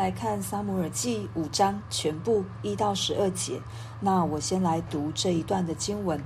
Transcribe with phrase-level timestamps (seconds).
[0.00, 3.60] 来看撒母耳记五章全部一到十二节。
[4.00, 6.18] 那我先来读这一段的经文。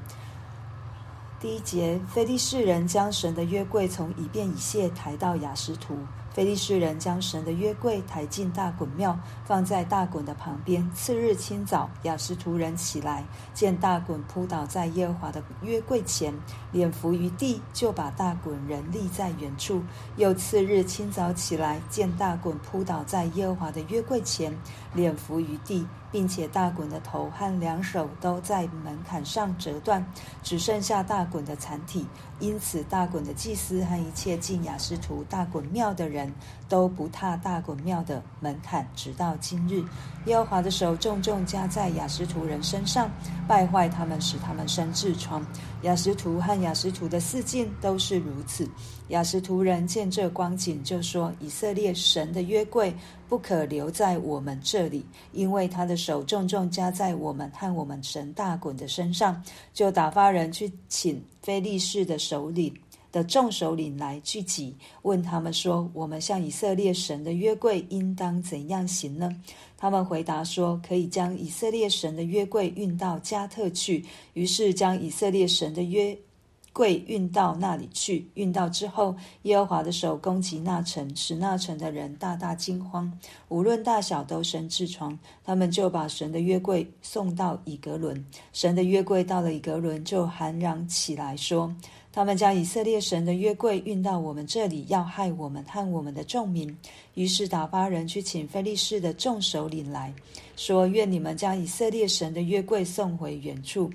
[1.40, 5.98] 第一节，非利士人将神的约柜从以便以谢抬到雅什图。
[6.34, 10.90] 菲利士人将神的约柜抬进大滚庙，放在大滚的旁边。
[10.92, 13.24] 次日清早，雅斯图人起来，
[13.54, 16.34] 见大滚扑倒在耶和华的约柜前，
[16.72, 19.80] 脸伏于地，就把大滚人立在远处。
[20.16, 24.52] 又次日清早起来，见大滚扑倒在耶和华的约柜前，
[24.92, 25.86] 脸伏于地。
[26.14, 30.06] 并且大衮的头和两手都在门槛上折断，
[30.44, 32.06] 只剩下大衮的残体。
[32.38, 36.32] 因此，大衮的祭司和一切进亚斯图大衮庙的人
[36.68, 39.82] 都不踏大衮庙的门槛，直到今日。
[40.26, 43.10] 耶和华的手重重加在亚斯图人身上，
[43.48, 45.44] 败坏他们，使他们生痔疮。
[45.82, 48.68] 亚斯图和亚斯图的四境都是如此。
[49.08, 52.94] 亚斯图人见这光景，就说：“以色列神的约柜
[53.28, 59.42] 不可留在我们这里，因为他的手重重加在我们和我们神大衮的身上。”
[59.74, 62.74] 就打发人去请非利士的首领
[63.10, 69.30] 的众首领来聚集，问他们说：“我们向以色列神的约柜应当怎样行呢？”
[69.76, 74.04] 他们回答说：“可以将以色列神的约柜运到加特去。”
[74.34, 76.16] 于是将以色列神的约
[76.74, 78.28] 柜运到那里去。
[78.34, 83.10] 运到之后，耶和华的手攻击那城，使那城的人大大惊慌，
[83.48, 85.18] 无论大小都生痔疮。
[85.42, 88.22] 他们就把神的约柜送到以革伦。
[88.52, 91.74] 神的约柜到了以革伦，就喊嚷起来说。
[92.12, 96.76] 他们将以色列神的约柜运到我们这里，要害我们和我们的众民。
[97.14, 100.14] 于是打发人去请非利士的众首领来
[100.54, 103.90] 说：“愿你们将以色列神的约柜送回原处，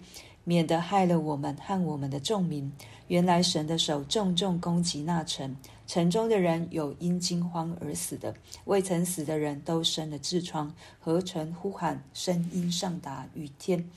[0.50, 2.72] 免得害了我们和我们的众民。”
[3.08, 8.34] 原来神的手重重攻击那城，城中的人有因惊慌而死的，
[8.66, 13.88] 未曾死的人都生了痔疮，何曾呼喊，声音上达于天。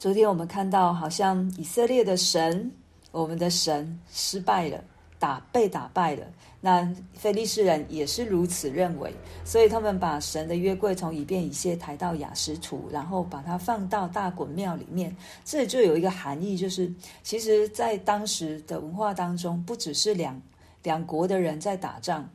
[0.00, 2.70] 昨天我们看到，好像以色列的神，
[3.12, 4.82] 我们的神失败了，
[5.18, 6.26] 打被打败了。
[6.60, 9.12] 那非利士人也是如此认为，
[9.44, 15.14] 所以他们把神的约柜从以便以谢抬到亚实突，然后把它放到大衮庙里面。
[15.44, 16.92] 这里就有一个含义，就是
[17.22, 20.40] 其实，在当时的文化当中，不只是两
[20.82, 22.28] 两国的人在打仗。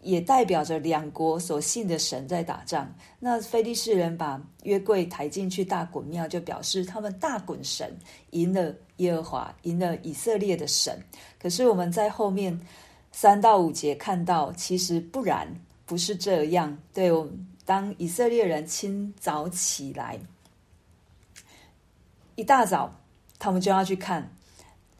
[0.00, 2.88] 也代表着两国所信的神在打仗。
[3.18, 7.92] 那非利士人把约柜抬进去大衮庙，就表示他们大衮神
[8.30, 10.96] 赢了耶和华，赢了以色列的神。
[11.40, 12.58] 可是我们在后面
[13.10, 15.52] 三到五节看到，其实不然，
[15.84, 16.76] 不是这样。
[16.94, 17.28] 对，我
[17.64, 20.18] 当以色列人清早起来，
[22.36, 22.94] 一大早，
[23.38, 24.30] 他们就要去看。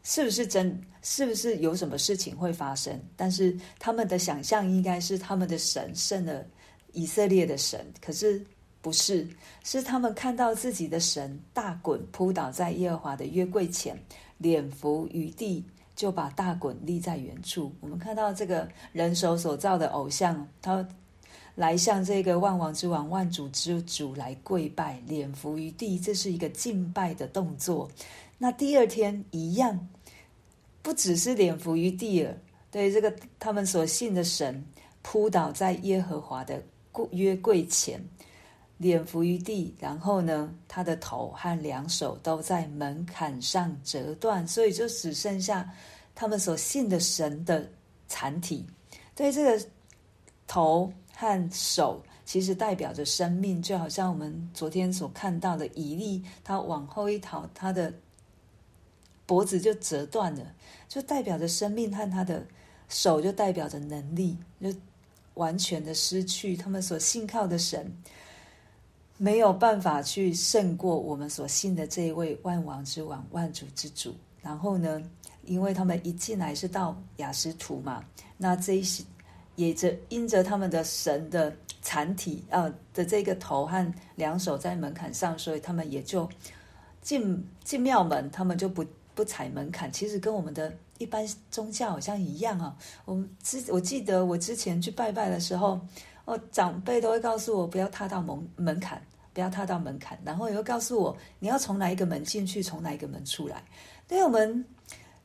[0.03, 0.83] 是不是真？
[1.03, 2.99] 是不是有什么事情会发生？
[3.17, 6.45] 但是他们的想象应该是他们的神胜了
[6.93, 8.45] 以色列的神，可是
[8.81, 9.29] 不是，
[9.65, 13.99] 是他们看到自己的神大衮扑倒在耶和华的约柜前，
[14.39, 15.65] 脸伏于地，
[15.97, 17.73] 就把大衮立在原处。
[17.81, 20.87] 我们看到这个人手所造的偶像，他
[21.55, 27.91] 来向这个万王之王、万主之主来跪拜，脸伏于地，这是一个敬拜的动作。
[28.39, 29.89] 那第二天一样。
[30.81, 32.35] 不只是脸伏于地了，
[32.71, 34.65] 对这个他们所信的神
[35.03, 36.63] 扑倒在耶和华的
[37.11, 38.01] 约柜前，
[38.79, 45.71] 脸伏于地，然后呢，他的头和两手都在门槛上折断，所以就只剩下
[46.15, 47.71] 他们所信的神的
[48.09, 48.67] 残体。
[49.15, 49.67] 对这个
[50.47, 57.93] 头和手，其实代表着生命，就好像我们昨天所看到的以利，他往后一逃，他的。
[59.27, 60.55] 脖子就折断了，
[60.89, 62.47] 就代表着生命和他的
[62.89, 64.73] 手，就代表着能力，就
[65.35, 66.57] 完全的失去。
[66.57, 67.95] 他们所信靠的神
[69.19, 74.15] 没有办法去胜过我们所信的这一位万王之王、万主之主。
[74.41, 75.03] 然后呢，
[75.45, 78.03] 因为他们一进来是到亚实突嘛，
[78.39, 79.05] 那这一些
[79.57, 86.27] 也着因着他们的神的残体啊、的这个头和两手在门槛上，所以他们也就
[87.03, 88.83] 进进庙门，他们就不。
[89.19, 92.77] 不踩门槛，其实跟我们的一般宗教好像一样啊。
[93.05, 95.81] 我之我记得我之前去拜拜的时候，
[96.29, 99.01] 哦，长辈都会告诉我不要踏到门门槛，
[99.33, 103.65] 不要踏到门槛，然后也会告诉我你要从哪一个门进去，从哪一个门出来。
[104.07, 104.63] 对我们，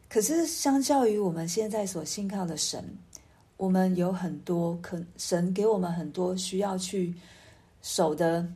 [0.07, 2.81] 可是相较于我们现在所信靠的神，
[3.57, 7.13] 我们有很多可神给我们很多需要去
[7.81, 8.47] 守的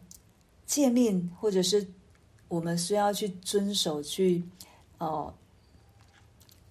[0.65, 1.85] 诫命，或者是
[2.47, 4.41] 我们需要去遵守去。
[4.99, 5.33] 哦，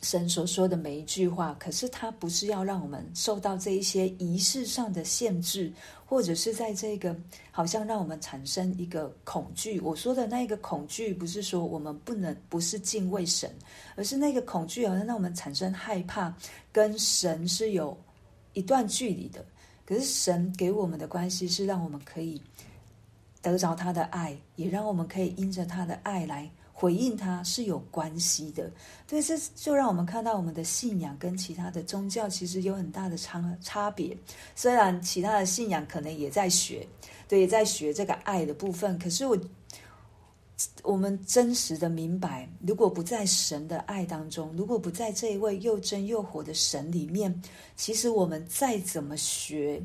[0.02, 5.72] 神所说的每一句话，可是他不是要让我们受到这一些仪式上的限制，
[6.04, 7.16] 或者是在这个
[7.50, 9.80] 好像让我们产生一个恐惧。
[9.80, 13.50] 我说的那个恐惧，不是说我们不能不是敬畏神，
[13.96, 16.32] 而是那个恐惧好像让我们产生害怕，
[16.70, 17.96] 跟神是有
[18.52, 19.44] 一段距离的。
[19.84, 22.40] 可是神给我们的关系是让我们可以
[23.40, 26.50] 得着他的爱，也让我们可以因着他的爱来。
[26.78, 28.70] 回应他是有关系的，
[29.06, 34.14] 对，这就让我们看到我们的信仰跟其他的宗教其实有很大的差差别。
[34.54, 36.86] 虽然其他的信仰可能也在学，
[37.26, 39.38] 对，也在学这个爱的部分，可是我
[40.82, 47.42] 我们真实的明白，如果不在神的爱当中，如果不在这一位又真又活的神里面，
[47.74, 49.82] 其实我们再怎么学，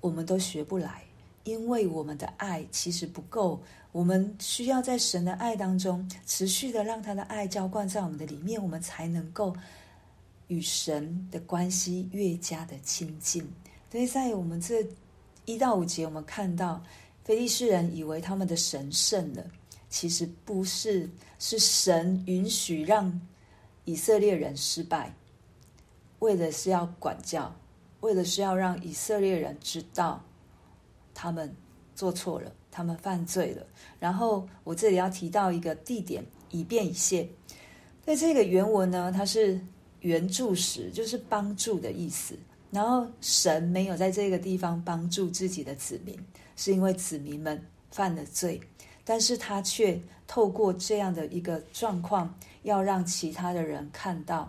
[0.00, 1.04] 我们都学不来，
[1.44, 3.60] 因为我们的爱其实不够。
[3.92, 9.54] 我们需要在神的爱当中持续的让他的爱浇灌在我们的里面，我们才能够
[10.46, 13.42] 与神的关系越加的亲近。
[13.90, 14.86] 所以在我们这
[15.44, 16.80] 一到五节，我们看到
[17.24, 19.44] 非利士人以为他们的神胜了，
[19.88, 21.10] 其实不是，
[21.40, 23.20] 是神允许让
[23.84, 25.12] 以色列人失败，
[26.20, 27.52] 为的是要管教，
[28.02, 30.22] 为的是要让以色列人知道
[31.12, 31.52] 他们
[31.96, 32.52] 做错了。
[32.70, 33.66] 他们犯罪了，
[33.98, 37.28] 然后我这里要提到一个地点，以便以谢。
[38.04, 39.60] 在这个原文呢，它是
[40.00, 42.34] 援助时，就是帮助的意思。
[42.70, 46.16] 然后神没有在这个地方帮助自己的子民，
[46.54, 48.60] 是因为子民们犯了罪，
[49.04, 52.32] 但是他却透过这样的一个状况，
[52.62, 54.48] 要让其他的人看到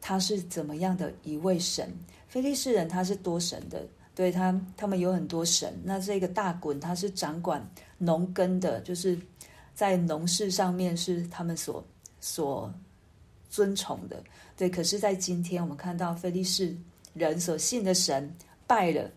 [0.00, 1.92] 他是怎么样的一位神。
[2.28, 3.84] 非利士人他是多神的。
[4.16, 5.78] 对他，他们有很多神。
[5.84, 7.62] 那这个大衮他是掌管
[7.98, 9.16] 农耕的，就是
[9.74, 11.84] 在农事上面是他们所
[12.18, 12.72] 所
[13.50, 14.16] 尊崇的。
[14.56, 16.74] 对，可是，在今天我们看到菲利士
[17.12, 18.34] 人所信的神
[18.66, 19.10] 败了，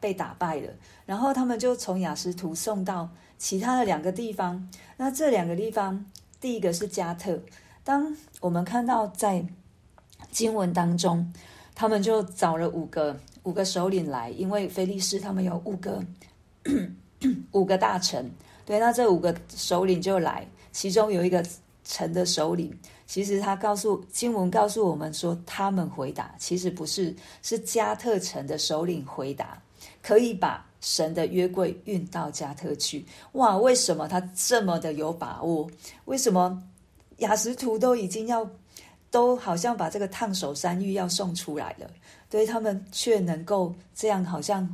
[0.00, 0.72] 被打败了，
[1.04, 3.06] 然后他们就从雅实图送到
[3.36, 4.66] 其他的两个地方。
[4.96, 6.02] 那这两个地方，
[6.40, 7.38] 第一个是加特。
[7.84, 9.46] 当我们看到在
[10.30, 11.30] 经文当中，
[11.74, 13.14] 他们就找了五个。
[13.46, 16.02] 五个首领来，因为非利士他们有五个
[17.52, 18.28] 五个大臣，
[18.64, 21.46] 对，那这五个首领就来，其中有一个
[21.84, 22.76] 城的首领，
[23.06, 29.62] 其实他告诉经文告诉我们说，他们回答其实不是，是加特城的首领回答，
[30.02, 33.06] 可以把神的约柜运到加特去。
[33.34, 35.70] 哇，为什么他这么的有把握？
[36.06, 36.60] 为什么
[37.18, 38.50] 亚实图都已经要？
[39.10, 41.90] 都好像把这个烫手山芋要送出来了，
[42.28, 44.68] 对他们却能够这样，好像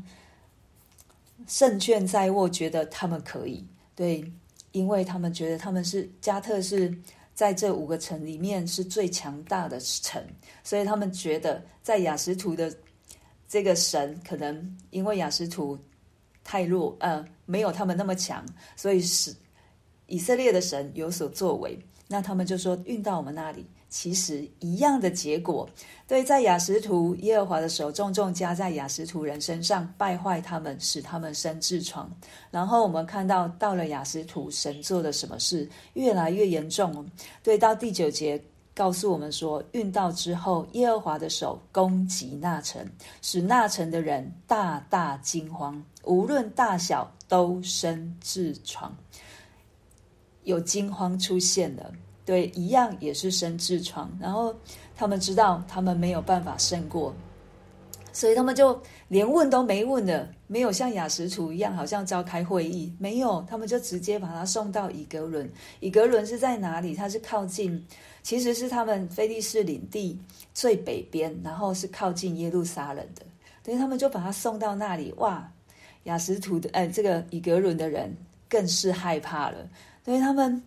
[1.47, 3.65] 胜券在握，觉得他们可以。
[3.95, 4.25] 对，
[4.73, 6.93] 因为他们觉得他们是加特是
[7.35, 10.25] 在这五个城里面是最强大的城，
[10.65, 12.75] 所以他们觉得在雅实图的
[13.49, 15.79] 这个神，可能因为雅实图
[16.43, 18.45] 太弱，呃，没有他们那么强，
[18.77, 19.33] 所以使
[20.07, 21.79] 以色列的神有所作为。
[22.13, 23.67] 那他们就说运到我们那里。
[23.89, 25.69] 其实一样的结果，
[26.09, 32.11] 对，在雅实图，耶和华的手重重加在雅实图人身上，败坏他们，使他们生痔疮。
[32.51, 35.69] 然后我们看到，到了雅实图，神做了什么事？
[35.93, 37.07] 越来越严重。
[37.43, 38.43] 对，到第九节
[38.75, 42.83] 告诉我们说，运到之后，耶和华的手攻击那城，
[43.21, 48.91] 使那城的人大大惊慌，无论大小都生痔疮，
[50.45, 51.93] 有惊慌出现了。
[52.25, 54.55] 对，一样也是生痔疮，然后
[54.95, 57.13] 他们知道他们没有办法胜过，
[58.13, 65.51] 所以他们就连问都没问的，没有像雅实图一样，好像召开会议，没有，他们就直接把他送到以格伦。
[65.81, 66.95] 以格伦是在哪里？
[66.95, 67.85] 它是靠近，
[68.23, 70.17] 其实是他们菲利士领地
[70.55, 73.27] 最北边，然后是靠近耶路撒冷的，
[73.65, 75.13] 所以他们就把他送到那里。
[75.17, 75.51] 哇，
[76.05, 78.17] 雅实图的，哎，这个以格伦的人
[78.53, 79.57] 更是害怕了，
[80.05, 80.63] 所以他们。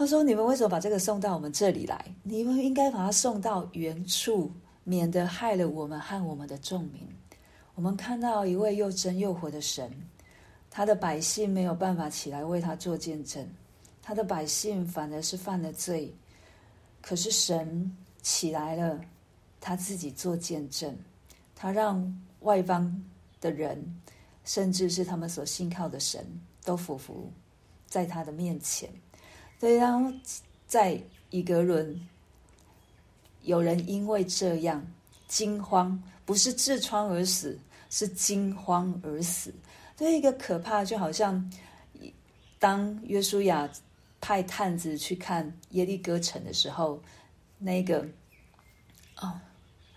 [0.00, 2.04] 他说：“你们为什么把这个送到我们这里来？
[2.22, 4.48] 你们应该把它送到原处，
[4.84, 7.02] 免得害了我们和我们的众民。
[7.74, 9.90] 我们看到一位又真又活的神，
[10.70, 13.44] 他的百姓没有办法起来为他做见证，
[14.00, 16.14] 他的百姓反而是犯了罪。
[17.02, 19.00] 可是神起来了，
[19.60, 20.96] 他自己做见证，
[21.56, 22.00] 他让
[22.42, 23.02] 外邦
[23.40, 23.84] 的人，
[24.44, 26.24] 甚至是他们所信靠的神，
[26.64, 27.32] 都俯伏
[27.86, 28.90] 在他的面前。”
[29.60, 30.12] 对，然后
[30.66, 31.00] 在
[31.30, 32.08] 以革伦，
[33.42, 34.86] 有人因为这样
[35.26, 37.58] 惊慌，不是痔疮而死，
[37.90, 39.52] 是惊慌而死。
[39.96, 41.52] 对，一个可怕，就好像
[42.58, 43.68] 当约书亚
[44.20, 47.02] 派探子去看耶利哥城的时候，
[47.58, 48.06] 那个
[49.16, 49.40] 哦，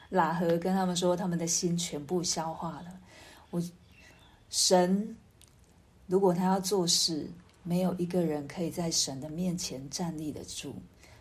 [0.10, 3.00] 喇合跟他们说，他们的心全部消化了。
[3.52, 3.62] 我
[4.50, 5.16] 神
[6.12, 7.26] 如果他要做事，
[7.64, 10.76] 没有一个人可以在神的面前站立得住。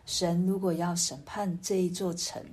[0.05, 2.45] 神如果要审判这一座城，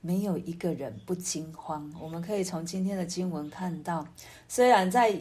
[0.00, 1.88] 没有一个人不惊慌。
[2.00, 4.04] 我们可以从今天的经文看到，
[4.48, 5.16] 虽然在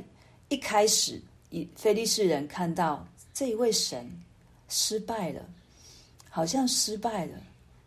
[0.49, 4.09] 一开始，以非利士人看到这一位神
[4.67, 5.47] 失败了，
[6.27, 7.37] 好像失败了。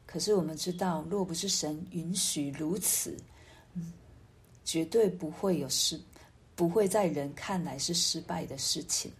[0.07, 3.16] 可是我们知道，若不是神允许如此，
[3.75, 3.93] 嗯，
[4.64, 6.00] 绝对不会有失，
[6.57, 9.13] 不会在人看来是失败的事情。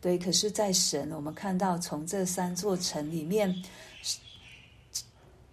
[0.00, 3.54] 对，可是，在神，我们看到从这三座城里面，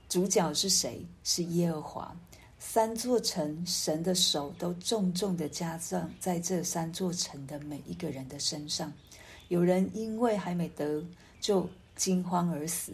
[0.07, 1.05] 主角是谁？
[1.23, 2.15] 是耶和华。
[2.57, 8.91] 三座城，神的手都重重的加上在这三座城的每一个人的身上。
[9.49, 11.03] 有人因为还没得
[11.39, 12.91] 就惊慌而死，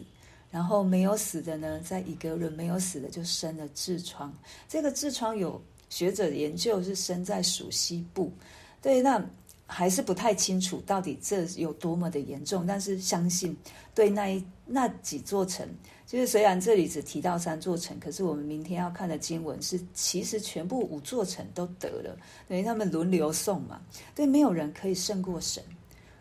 [0.50, 4.32] 然后没有死的呢，在以革伦没有死的就生了痔疮。
[4.68, 5.60] 这个痔疮有
[5.92, 8.32] 学者研究是生在属西部。
[8.80, 9.22] 对，那。
[9.64, 13.56] 还是不太清楚到底这有多么的严重，但是相信
[13.94, 15.66] 对那一那几座城，
[16.06, 22.14] 就是虽然这里只提到三座城，可是我们明天要看的经文是，其实全部五座城都得了，
[22.46, 23.80] 等于他们轮流送嘛。
[24.14, 25.64] 对，没有人可以胜过神，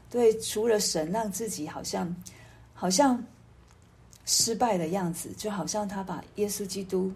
[0.10, 2.16] 对，除了神让自己好像
[2.74, 3.22] 好像
[4.26, 7.12] 失败的样子，就好像他把耶稣基督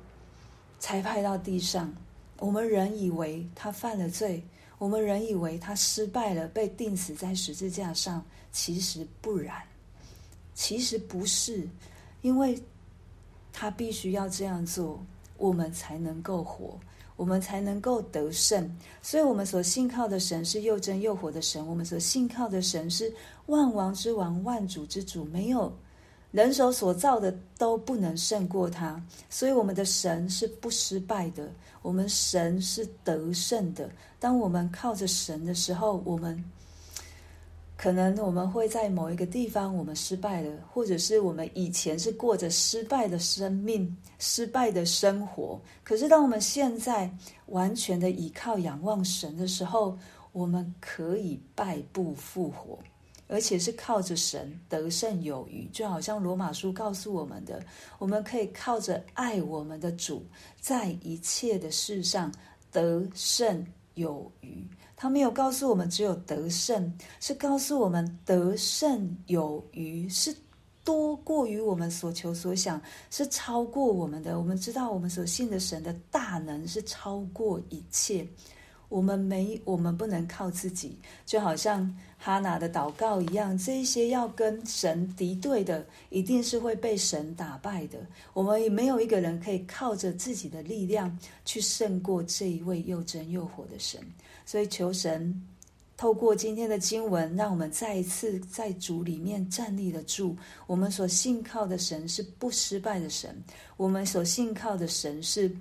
[0.81, 1.93] 差派到地上，
[2.39, 4.43] 我们人以为他犯了罪。
[4.77, 9.55] 我们人以为他失败了，被钉死在十字架上，其实不然，
[10.53, 11.65] 其实不是，
[12.21, 12.61] 因为
[13.53, 15.01] 他必须要这样做，
[15.37, 16.77] 我们才能够活，
[17.15, 18.69] 我们才能够得胜。
[19.01, 23.11] 所以，我们所信靠的神是又真又活的神，我们所信靠的神是
[23.45, 25.73] 万王之王、万主之主，没有。
[26.35, 31.49] 人手所造的都不能胜过他，所以我们的神是不失败的，
[31.81, 33.89] 我们神是得胜的。
[34.19, 36.43] 当我们靠着神的时候，我们
[37.77, 45.57] 可能我们会在某一个地方我们失败了，或者是我们以前是过着失败的生命、失败的生活。
[45.85, 47.09] 可是当我们现在
[47.45, 49.97] 完全的倚靠仰望神的时候，
[50.33, 52.77] 我们可以败部复活。
[53.27, 57.63] 而且是靠着神得胜有余，就好像罗马书告诉我们的，
[57.97, 60.25] 我们可以靠着爱我们的主，
[60.59, 62.31] 在一切的事上
[62.71, 63.65] 得胜
[63.95, 64.67] 有余。
[64.95, 70.33] 他没有告诉我们只有得胜，是告诉我们得胜有余，是
[70.83, 74.39] 多过于我们所求所想，是超过我们的。
[74.39, 78.25] 我们知道我们所信的神的大能是超过一切。
[78.95, 83.57] 我们没，我们不能靠自己，就好像哈拿的祷告一样。
[83.57, 87.99] 这一些要跟神敌对的，一定是会被神打败的。
[88.31, 93.99] 我们也没有一个人可以靠着自己的力量去胜过这一位又真又活的神。
[94.45, 95.45] 所以求神
[95.97, 100.37] 透过今天的经文，让我们再一次在主里面站立得住。
[100.67, 103.43] 我们所信靠的神是不失败的神，
[103.75, 105.53] 我们所信靠的神是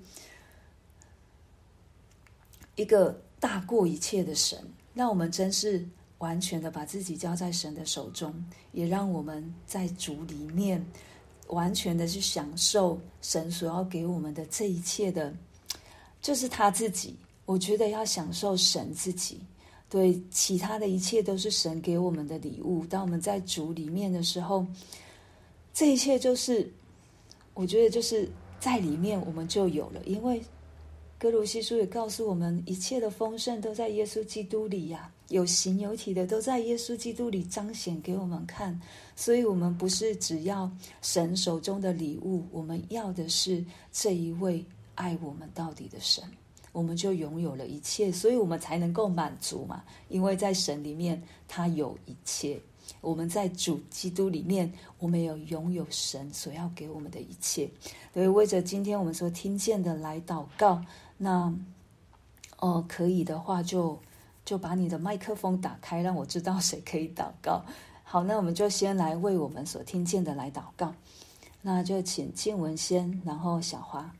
[2.77, 3.24] 一个。
[3.45, 4.59] 大过一切的神，
[4.95, 5.87] 让我们真是
[6.17, 8.33] 完全的把自己交在神的手中，
[8.71, 10.83] 也让我们在主里面
[11.49, 15.31] 完全的去享受神所要给我们的这一切的，
[16.23, 17.15] 就是他自己。
[17.45, 19.39] 我觉得要享受神自己，
[19.91, 22.83] 对，其他的一切都是神给我们的礼物。
[22.87, 24.65] 当我们在主里面的时候，
[25.71, 26.73] 这一切就是，
[27.53, 28.27] 我觉得就是
[28.59, 30.41] 在里面我们就有了，因为。
[31.17, 38.79] 歌罗西书也告诉我们，一切的丰盛都在耶稣基督里呀，有形有体的都在耶稣基督里彰显给我们看。
[39.15, 40.69] 所以，我们不是只要
[41.01, 46.21] 神手中的礼物，我们要的是这一位爱我们到底的神，
[46.73, 49.83] 我们就拥有了一切，所以我们才能够满足嘛。
[50.09, 52.59] 因为在神里面，他有一切；
[52.99, 54.69] 我们在主基督里面，
[54.99, 57.69] 我们有拥有神所要给我们的一切。
[58.13, 60.83] 所以，为着今天我们所听见的来祷告。
[61.17, 61.53] 那，
[62.59, 63.99] 哦，可以的话就，
[64.43, 67.63] 就把你的麦克风打开，让我知道谁可以祷告。
[68.03, 70.93] 好，那我们就先来为我们所听见的来祷告。
[71.61, 74.13] 那就请静文先，然后小花。